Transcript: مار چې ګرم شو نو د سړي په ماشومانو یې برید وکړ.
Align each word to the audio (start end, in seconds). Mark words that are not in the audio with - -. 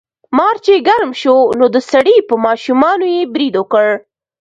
مار 0.37 0.55
چې 0.65 0.73
ګرم 0.87 1.11
شو 1.21 1.35
نو 1.59 1.65
د 1.75 1.77
سړي 1.91 2.17
په 2.29 2.35
ماشومانو 2.45 3.05
یې 3.15 3.21
برید 3.33 3.53
وکړ. 3.57 3.87